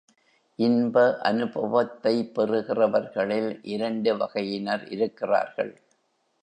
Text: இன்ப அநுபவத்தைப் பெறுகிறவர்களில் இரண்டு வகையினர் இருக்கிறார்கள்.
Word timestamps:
இன்ப 0.59 1.19
அநுபவத்தைப் 1.23 2.31
பெறுகிறவர்களில் 2.35 3.59
இரண்டு 3.65 4.17
வகையினர் 4.17 4.87
இருக்கிறார்கள். 4.87 5.73